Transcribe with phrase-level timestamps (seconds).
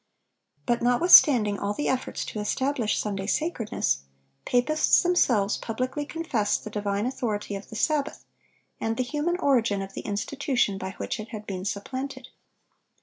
[0.65, 4.01] (1013) But notwithstanding all the efforts to establish Sunday sacredness,
[4.45, 8.25] papists themselves publicly confessed the divine authority of the Sabbath,
[8.79, 12.29] and the human origin of the institution by which it had been supplanted.